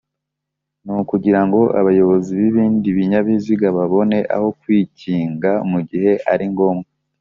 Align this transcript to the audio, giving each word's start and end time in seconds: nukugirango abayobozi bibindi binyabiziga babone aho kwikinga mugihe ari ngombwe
nukugirango 0.83 1.61
abayobozi 1.79 2.31
bibindi 2.39 2.87
binyabiziga 2.97 3.67
babone 3.77 4.17
aho 4.35 4.47
kwikinga 4.59 5.51
mugihe 5.71 6.11
ari 6.33 6.45
ngombwe 6.53 6.87